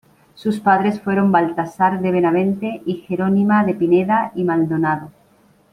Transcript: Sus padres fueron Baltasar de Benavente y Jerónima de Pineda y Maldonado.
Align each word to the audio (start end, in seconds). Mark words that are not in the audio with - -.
Sus 0.33 0.59
padres 0.59 0.99
fueron 0.99 1.31
Baltasar 1.31 2.01
de 2.01 2.09
Benavente 2.09 2.81
y 2.87 3.01
Jerónima 3.07 3.63
de 3.63 3.75
Pineda 3.75 4.31
y 4.33 4.43
Maldonado. 4.43 5.11